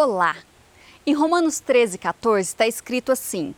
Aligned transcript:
Olá! 0.00 0.36
Em 1.04 1.12
Romanos 1.12 1.58
13, 1.58 1.98
14 1.98 2.48
está 2.50 2.68
escrito 2.68 3.10
assim: 3.10 3.52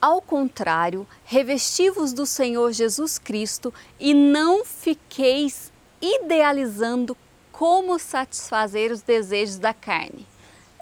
Ao 0.00 0.20
contrário, 0.20 1.06
revestivos 1.24 2.12
do 2.12 2.26
Senhor 2.26 2.72
Jesus 2.72 3.20
Cristo 3.20 3.72
e 4.00 4.12
não 4.12 4.64
fiqueis 4.64 5.72
idealizando 6.02 7.16
como 7.52 8.00
satisfazer 8.00 8.90
os 8.90 9.00
desejos 9.00 9.58
da 9.58 9.72
carne. 9.72 10.26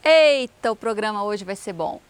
Eita, 0.03 0.73
o 0.73 0.77
programa 0.77 1.23
hoje 1.23 1.45
vai 1.45 1.55
ser 1.55 1.75
bom. 1.75 2.01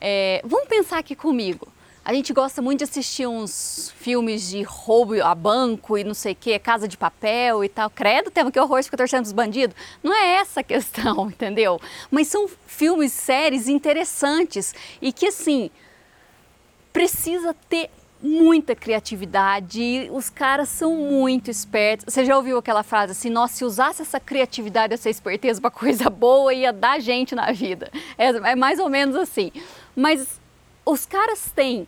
É, 0.00 0.40
vamos 0.44 0.68
pensar 0.68 0.98
aqui 0.98 1.16
comigo. 1.16 1.66
A 2.08 2.14
gente 2.14 2.32
gosta 2.32 2.62
muito 2.62 2.78
de 2.78 2.84
assistir 2.84 3.26
uns 3.26 3.92
filmes 3.98 4.48
de 4.48 4.62
roubo 4.62 5.22
a 5.22 5.34
banco 5.34 5.98
e 5.98 6.02
não 6.02 6.14
sei 6.14 6.32
o 6.32 6.34
que, 6.34 6.58
casa 6.58 6.88
de 6.88 6.96
papel 6.96 7.62
e 7.62 7.68
tal. 7.68 7.90
Credo, 7.90 8.30
temos 8.30 8.50
que 8.50 8.58
horror, 8.58 8.82
fica 8.82 8.96
torcendo 8.96 9.26
os 9.26 9.32
bandidos. 9.32 9.76
Não 10.02 10.14
é 10.14 10.36
essa 10.36 10.60
a 10.60 10.62
questão, 10.62 11.28
entendeu? 11.28 11.78
Mas 12.10 12.28
são 12.28 12.48
filmes, 12.66 13.12
séries 13.12 13.68
interessantes 13.68 14.74
e 15.02 15.12
que 15.12 15.26
assim 15.26 15.70
precisa 16.94 17.54
ter 17.68 17.90
muita 18.22 18.74
criatividade, 18.74 20.08
os 20.10 20.30
caras 20.30 20.70
são 20.70 20.96
muito 20.96 21.50
espertos. 21.50 22.06
Você 22.08 22.24
já 22.24 22.38
ouviu 22.38 22.56
aquela 22.56 22.82
frase 22.82 23.12
assim, 23.12 23.28
nossa, 23.28 23.56
se 23.56 23.64
usasse 23.66 24.00
essa 24.00 24.18
criatividade, 24.18 24.94
essa 24.94 25.10
esperteza 25.10 25.60
para 25.60 25.70
coisa 25.70 26.08
boa, 26.08 26.54
ia 26.54 26.72
dar 26.72 27.00
gente 27.00 27.34
na 27.34 27.52
vida. 27.52 27.92
É, 28.16 28.28
é 28.28 28.56
mais 28.56 28.78
ou 28.78 28.88
menos 28.88 29.14
assim. 29.14 29.52
Mas 29.94 30.40
os 30.86 31.04
caras 31.04 31.52
têm 31.54 31.86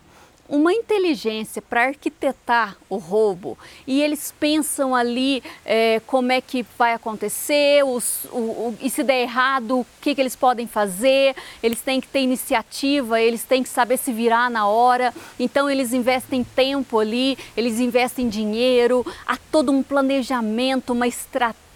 uma 0.50 0.72
inteligência 0.72 1.62
para 1.62 1.84
arquitetar 1.84 2.76
o 2.88 2.96
roubo 2.96 3.56
e 3.86 4.02
eles 4.02 4.34
pensam 4.38 4.96
ali 4.96 5.42
é, 5.64 6.00
como 6.06 6.32
é 6.32 6.40
que 6.40 6.66
vai 6.76 6.92
acontecer, 6.92 7.84
os, 7.84 8.24
o, 8.32 8.38
o, 8.38 8.78
e 8.80 8.90
se 8.90 9.04
der 9.04 9.22
errado, 9.22 9.78
o 9.78 9.86
que, 10.00 10.12
que 10.12 10.20
eles 10.20 10.34
podem 10.34 10.66
fazer, 10.66 11.36
eles 11.62 11.80
têm 11.80 12.00
que 12.00 12.08
ter 12.08 12.20
iniciativa, 12.20 13.20
eles 13.20 13.44
têm 13.44 13.62
que 13.62 13.68
saber 13.68 13.96
se 13.96 14.12
virar 14.12 14.50
na 14.50 14.66
hora, 14.66 15.14
então 15.38 15.70
eles 15.70 15.92
investem 15.92 16.42
tempo 16.42 16.98
ali, 16.98 17.38
eles 17.56 17.78
investem 17.78 18.28
dinheiro, 18.28 19.06
há 19.24 19.36
todo 19.52 19.70
um 19.70 19.84
planejamento, 19.84 20.92
uma 20.92 21.06
estratégia, 21.06 21.69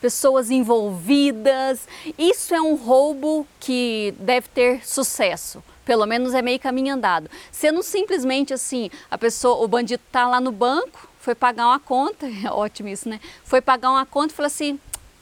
pessoas 0.00 0.50
envolvidas. 0.50 1.88
Isso 2.18 2.54
é 2.54 2.60
um 2.60 2.74
roubo 2.74 3.46
que 3.58 4.14
deve 4.18 4.48
ter 4.48 4.86
sucesso 4.86 5.62
pelo 5.86 6.04
menos 6.04 6.34
é 6.34 6.42
meio 6.42 6.58
caminho 6.58 6.94
andado. 6.94 7.30
Sendo 7.52 7.80
simplesmente 7.80 8.52
assim, 8.52 8.90
a 9.08 9.16
pessoa, 9.16 9.64
o 9.64 9.68
bandido 9.68 10.02
tá 10.10 10.26
lá 10.26 10.40
no 10.40 10.50
banco, 10.50 11.08
foi 11.20 11.34
pagar 11.34 11.68
uma 11.68 11.78
conta, 11.78 12.26
é 12.44 12.50
ótimo 12.50 12.88
isso, 12.88 13.08
né? 13.08 13.20
Foi 13.44 13.62
pagar 13.62 13.90
uma 13.90 14.04
conta 14.04 14.32
e 14.32 14.36
falou 14.36 14.48
assim: 14.48 14.78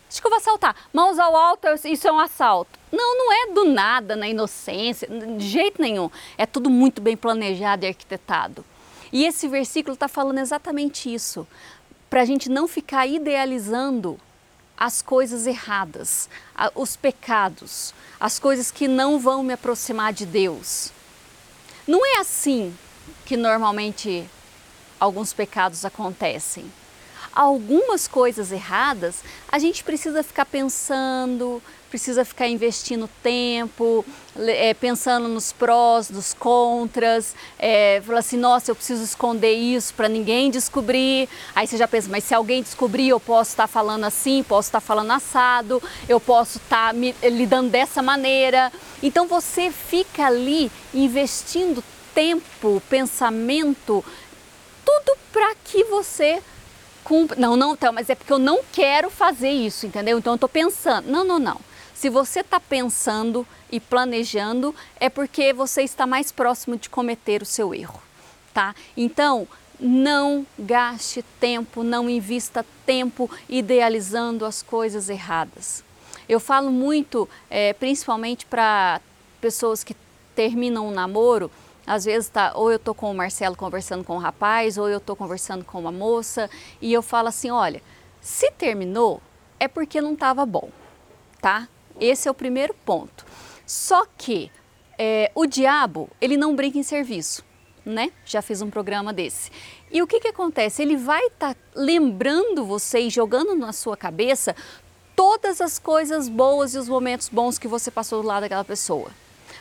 acho 0.09 0.20
que 0.20 0.27
eu 0.27 0.31
vou 0.31 0.39
assaltar. 0.39 0.75
Mãos 0.92 1.19
ao 1.19 1.37
alto, 1.37 1.69
isso 1.84 2.09
é 2.09 2.12
um 2.12 2.19
assalto. 2.19 2.78
Não, 2.91 3.19
não 3.19 3.33
é 3.33 3.53
do 3.53 3.65
nada, 3.67 4.17
na 4.17 4.27
inocência, 4.27 5.06
de 5.09 5.47
jeito 5.47 5.81
nenhum. 5.81 6.11
É 6.39 6.47
tudo 6.47 6.70
muito 6.70 7.03
bem 7.03 7.17
planejado 7.17 7.84
e 7.84 7.89
arquitetado. 7.89 8.65
E 9.12 9.25
esse 9.25 9.47
versículo 9.47 9.95
está 9.95 10.09
falando 10.09 10.39
exatamente 10.39 11.12
isso, 11.12 11.47
para 12.14 12.22
a 12.22 12.24
gente 12.24 12.48
não 12.48 12.68
ficar 12.68 13.08
idealizando 13.08 14.20
as 14.78 15.02
coisas 15.02 15.48
erradas, 15.48 16.28
os 16.72 16.94
pecados, 16.94 17.92
as 18.20 18.38
coisas 18.38 18.70
que 18.70 18.86
não 18.86 19.18
vão 19.18 19.42
me 19.42 19.52
aproximar 19.52 20.12
de 20.12 20.24
Deus. 20.24 20.92
Não 21.88 22.06
é 22.06 22.20
assim 22.20 22.72
que 23.26 23.36
normalmente 23.36 24.24
alguns 25.00 25.32
pecados 25.32 25.84
acontecem. 25.84 26.64
Algumas 27.34 28.06
coisas 28.06 28.52
erradas 28.52 29.16
a 29.50 29.58
gente 29.58 29.82
precisa 29.82 30.22
ficar 30.22 30.46
pensando, 30.46 31.60
precisa 31.94 32.24
ficar 32.24 32.48
investindo 32.48 33.09
tempo, 33.22 34.04
é, 34.36 34.75
pensando 34.75 35.28
nos 35.28 35.53
prós, 35.53 36.10
nos 36.10 36.34
contras, 36.34 37.36
é, 37.56 38.03
fala 38.04 38.19
assim, 38.19 38.36
nossa, 38.36 38.70
eu 38.70 38.75
preciso 38.75 39.04
esconder 39.04 39.53
isso 39.53 39.94
para 39.94 40.09
ninguém 40.09 40.50
descobrir. 40.50 41.28
Aí 41.54 41.69
você 41.69 41.76
já 41.76 41.86
pensa, 41.86 42.09
mas 42.10 42.25
se 42.25 42.34
alguém 42.34 42.62
descobrir, 42.62 43.09
eu 43.09 43.20
posso 43.20 43.50
estar 43.50 43.64
tá 43.64 43.69
falando 43.69 44.03
assim, 44.03 44.42
posso 44.42 44.69
estar 44.69 44.80
tá 44.80 44.86
falando 44.86 45.12
assado, 45.12 45.80
eu 46.09 46.19
posso 46.19 46.59
estar 46.59 46.88
tá 46.88 46.92
me, 46.92 47.14
lidando 47.22 47.70
dessa 47.70 48.03
maneira. 48.03 48.72
Então 49.00 49.28
você 49.28 49.70
fica 49.70 50.26
ali 50.26 50.72
investindo 50.92 51.82
tempo, 52.12 52.82
pensamento, 52.88 54.04
tudo 54.84 55.16
para 55.32 55.54
que 55.64 55.84
você 55.84 56.42
cumpra. 57.04 57.38
Não, 57.38 57.54
não, 57.56 57.75
então, 57.75 57.92
mas 57.92 58.10
é 58.10 58.15
porque 58.15 58.32
eu 58.32 58.38
não 58.38 58.60
quero 58.72 59.10
fazer 59.10 59.50
isso, 59.50 59.87
entendeu? 59.87 60.19
Então 60.19 60.32
eu 60.32 60.37
estou 60.37 60.48
pensando. 60.48 61.09
Não, 61.09 61.22
não, 61.22 61.38
não. 61.38 61.60
Se 61.94 62.10
você 62.10 62.41
está 62.41 62.59
pensando 62.59 63.47
e 63.70 63.78
planejando, 63.78 64.75
é 64.98 65.09
porque 65.09 65.53
você 65.53 65.82
está 65.82 66.06
mais 66.06 66.32
próximo 66.32 66.76
de 66.76 66.88
cometer 66.88 67.41
o 67.41 67.47
seu 67.47 67.75
erro, 67.75 68.03
tá? 68.53 68.75
Então, 68.97 69.47
não 69.78 70.47
gaste 70.59 71.25
tempo, 71.38 71.82
não 71.82 72.10
invista 72.10 72.65
tempo 72.84 73.31
idealizando 73.48 74.44
as 74.44 74.62
coisas 74.62 75.09
erradas. 75.09 75.84
Eu 76.28 76.41
falo 76.41 76.71
muito, 76.71 77.28
é, 77.50 77.72
principalmente 77.72 78.47
para 78.47 79.00
pessoas 79.41 79.84
que 79.84 79.94
terminam 80.34 80.88
um 80.88 80.91
namoro, 80.91 81.50
às 81.87 82.05
vezes 82.05 82.28
tá, 82.28 82.53
ou 82.55 82.71
eu 82.71 82.78
tô 82.78 82.95
com 82.95 83.11
o 83.11 83.15
Marcelo 83.15 83.56
conversando 83.56 84.05
com 84.05 84.17
o 84.17 84.21
rapaz, 84.21 84.78
ou 84.78 84.89
eu 84.89 85.00
tô 85.00 85.15
conversando 85.15 85.65
com 85.65 85.78
uma 85.78 85.93
moça, 85.93 86.49
e 86.81 86.93
eu 86.93 87.03
falo 87.03 87.28
assim, 87.28 87.50
olha, 87.50 87.83
se 88.21 88.50
terminou 88.53 89.21
é 89.59 89.69
porque 89.69 90.00
não 90.00 90.15
estava 90.15 90.45
bom, 90.45 90.71
tá? 91.41 91.69
Esse 92.00 92.28
é 92.28 92.31
o 92.31 92.34
primeiro 92.34 92.75
ponto. 92.84 93.25
Só 93.67 94.06
que 94.19 94.50
é, 94.99 95.31
o 95.34 95.47
diabo, 95.47 96.09
ele 96.21 96.37
não 96.37 96.55
brinca 96.55 96.78
em 96.78 96.83
serviço, 96.83 97.45
né? 97.84 98.12
Já 98.25 98.43
fiz 98.43 98.62
um 98.62 98.71
programa 98.71 99.12
desse. 99.12 99.51
E 99.91 100.03
o 100.03 100.06
que, 100.06 100.21
que 100.21 100.28
acontece? 100.28 100.83
Ele 100.83 100.97
vai 100.97 101.27
estar 101.27 101.55
tá 101.55 101.61
lembrando 101.75 102.65
você 102.65 103.01
e 103.01 103.11
jogando 103.11 103.55
na 103.55 103.72
sua 103.72 103.97
cabeça 103.97 104.56
todas 105.15 105.61
as 105.61 105.78
coisas 105.78 106.28
boas 106.28 106.75
e 106.75 106.78
os 106.78 106.89
momentos 106.89 107.28
bons 107.28 107.59
que 107.59 107.69
você 107.69 107.91
passou 107.91 108.22
do 108.22 108.28
lado 108.28 108.43
daquela 108.43 108.65
pessoa. 108.65 109.11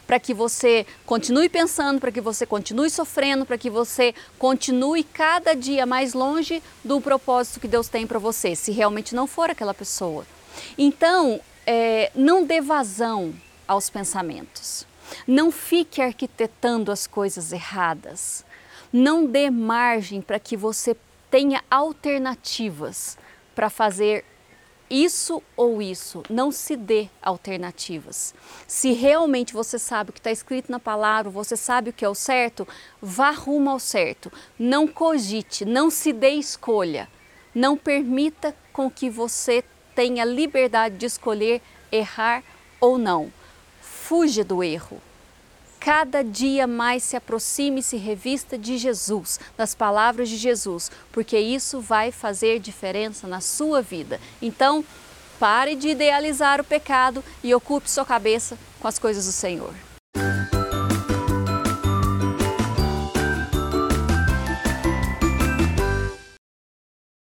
Para 0.05 0.19
que 0.19 0.33
você 0.33 0.85
continue 1.05 1.49
pensando, 1.49 1.99
para 1.99 2.11
que 2.11 2.21
você 2.21 2.45
continue 2.45 2.89
sofrendo, 2.89 3.45
para 3.45 3.57
que 3.57 3.69
você 3.69 4.13
continue 4.37 5.03
cada 5.03 5.53
dia 5.53 5.85
mais 5.85 6.13
longe 6.13 6.61
do 6.83 6.99
propósito 6.99 7.59
que 7.59 7.67
Deus 7.67 7.87
tem 7.87 8.05
para 8.05 8.19
você, 8.19 8.55
se 8.55 8.71
realmente 8.71 9.15
não 9.15 9.27
for 9.27 9.49
aquela 9.49 9.73
pessoa. 9.73 10.25
Então, 10.77 11.39
é, 11.65 12.11
não 12.13 12.45
dê 12.45 12.61
vazão 12.61 13.33
aos 13.67 13.89
pensamentos. 13.89 14.85
Não 15.27 15.51
fique 15.51 16.01
arquitetando 16.01 16.91
as 16.91 17.07
coisas 17.07 17.51
erradas. 17.51 18.45
Não 18.91 19.25
dê 19.25 19.49
margem 19.49 20.21
para 20.21 20.39
que 20.39 20.55
você 20.55 20.95
tenha 21.29 21.63
alternativas 21.69 23.17
para 23.55 23.69
fazer 23.69 24.25
isso 24.89 25.41
ou 25.55 25.81
isso. 25.81 26.23
Não 26.29 26.51
se 26.51 26.75
dê 26.75 27.09
alternativas. 27.21 28.33
Se 28.67 28.91
realmente 28.91 29.53
você 29.53 29.79
sabe 29.79 30.09
o 30.09 30.13
que 30.13 30.19
está 30.19 30.31
escrito 30.31 30.71
na 30.71 30.79
palavra, 30.79 31.31
você 31.31 31.55
sabe 31.55 31.89
o 31.89 31.93
que 31.93 32.05
é 32.05 32.09
o 32.09 32.15
certo, 32.15 32.67
vá 33.01 33.31
rumo 33.31 33.69
ao 33.69 33.79
certo. 33.79 34.31
Não 34.57 34.87
cogite, 34.87 35.65
não 35.65 35.89
se 35.89 36.13
dê 36.13 36.31
escolha. 36.31 37.07
Não 37.53 37.77
permita 37.77 38.55
com 38.71 38.89
que 38.89 39.09
você 39.09 39.63
tenha 39.95 40.25
liberdade 40.25 40.97
de 40.97 41.05
escolher 41.05 41.61
errar 41.91 42.43
ou 42.79 42.97
não. 42.97 43.31
Fuja 43.81 44.43
do 44.43 44.63
erro. 44.63 44.99
Cada 45.83 46.23
dia 46.23 46.65
mais 46.65 47.03
se 47.03 47.17
aproxime 47.17 47.81
e 47.81 47.83
se 47.83 47.97
revista 47.97 48.57
de 48.57 48.77
Jesus, 48.77 49.37
das 49.57 49.75
palavras 49.75 50.29
de 50.29 50.37
Jesus, 50.37 50.89
porque 51.11 51.37
isso 51.37 51.81
vai 51.81 52.09
fazer 52.09 52.57
diferença 52.57 53.27
na 53.27 53.41
sua 53.41 53.81
vida. 53.81 54.17
Então, 54.41 54.81
pare 55.37 55.75
de 55.75 55.89
idealizar 55.89 56.61
o 56.61 56.63
pecado 56.63 57.21
e 57.43 57.53
ocupe 57.53 57.91
sua 57.91 58.05
cabeça 58.05 58.57
com 58.79 58.87
as 58.87 58.97
coisas 58.97 59.25
do 59.25 59.33
Senhor. 59.33 59.73